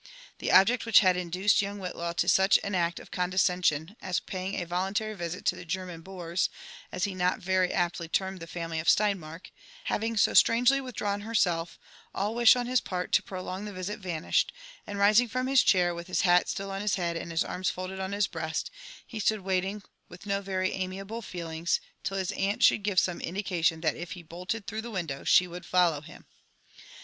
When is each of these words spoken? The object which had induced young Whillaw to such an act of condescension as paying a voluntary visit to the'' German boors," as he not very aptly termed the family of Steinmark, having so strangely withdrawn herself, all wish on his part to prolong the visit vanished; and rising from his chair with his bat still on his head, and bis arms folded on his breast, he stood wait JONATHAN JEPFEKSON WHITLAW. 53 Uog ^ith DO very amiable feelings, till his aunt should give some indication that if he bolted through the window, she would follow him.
The 0.39 0.51
object 0.51 0.87
which 0.87 1.01
had 1.01 1.15
induced 1.15 1.61
young 1.61 1.77
Whillaw 1.79 2.13
to 2.15 2.27
such 2.27 2.57
an 2.63 2.73
act 2.73 2.99
of 2.99 3.11
condescension 3.11 3.95
as 4.01 4.19
paying 4.19 4.55
a 4.59 4.65
voluntary 4.65 5.13
visit 5.13 5.45
to 5.45 5.55
the'' 5.55 5.63
German 5.77 6.01
boors," 6.01 6.49
as 6.91 7.03
he 7.03 7.13
not 7.13 7.37
very 7.37 7.71
aptly 7.71 8.07
termed 8.09 8.39
the 8.39 8.47
family 8.47 8.79
of 8.79 8.87
Steinmark, 8.89 9.51
having 9.83 10.17
so 10.17 10.33
strangely 10.33 10.81
withdrawn 10.81 11.21
herself, 11.21 11.77
all 12.15 12.33
wish 12.33 12.55
on 12.55 12.65
his 12.65 12.81
part 12.81 13.11
to 13.11 13.21
prolong 13.21 13.65
the 13.65 13.73
visit 13.73 13.99
vanished; 13.99 14.51
and 14.87 14.97
rising 14.97 15.27
from 15.27 15.45
his 15.45 15.61
chair 15.61 15.93
with 15.93 16.07
his 16.07 16.23
bat 16.23 16.49
still 16.49 16.71
on 16.71 16.81
his 16.81 16.95
head, 16.95 17.15
and 17.15 17.29
bis 17.29 17.43
arms 17.43 17.69
folded 17.69 17.99
on 17.99 18.11
his 18.11 18.25
breast, 18.25 18.71
he 19.05 19.19
stood 19.19 19.41
wait 19.41 19.61
JONATHAN 19.61 19.81
JEPFEKSON 19.81 19.83
WHITLAW. 20.09 20.17
53 20.17 20.31
Uog 20.31 20.39
^ith 20.41 20.45
DO 20.45 20.51
very 20.51 20.71
amiable 20.71 21.21
feelings, 21.21 21.79
till 22.03 22.17
his 22.17 22.31
aunt 22.31 22.63
should 22.63 22.81
give 22.81 22.99
some 22.99 23.21
indication 23.21 23.81
that 23.81 23.95
if 23.95 24.13
he 24.13 24.23
bolted 24.23 24.65
through 24.65 24.81
the 24.81 24.89
window, 24.89 25.23
she 25.23 25.47
would 25.47 25.63
follow 25.67 26.01
him. 26.01 26.25